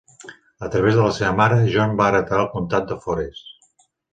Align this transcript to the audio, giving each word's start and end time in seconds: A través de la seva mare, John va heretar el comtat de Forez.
A 0.67 0.69
través 0.75 0.95
de 0.99 1.03
la 1.07 1.11
seva 1.17 1.29
mare, 1.41 1.59
John 1.75 1.95
va 2.01 2.09
heretar 2.13 2.41
el 2.45 2.51
comtat 2.57 2.91
de 2.93 2.99
Forez. 3.05 3.47